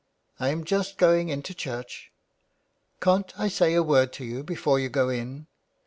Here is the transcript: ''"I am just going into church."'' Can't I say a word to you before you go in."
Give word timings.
''"I 0.39 0.49
am 0.49 0.63
just 0.63 0.97
going 0.97 1.29
into 1.29 1.53
church."'' 1.53 2.11
Can't 3.03 3.31
I 3.37 3.49
say 3.49 3.75
a 3.75 3.83
word 3.83 4.11
to 4.13 4.25
you 4.25 4.41
before 4.41 4.79
you 4.79 4.89
go 4.89 5.09
in." 5.09 5.45